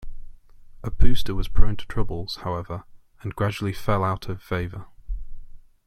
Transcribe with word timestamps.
A 0.83 0.89
booster 0.89 1.35
was 1.35 1.47
prone 1.47 1.77
to 1.77 1.85
troubles, 1.85 2.37
however, 2.37 2.85
and 3.21 3.35
gradually 3.35 3.71
fell 3.71 4.03
out 4.03 4.29
of 4.29 4.41
favor. 4.41 4.87